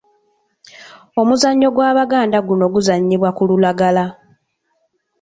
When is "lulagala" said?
3.49-4.05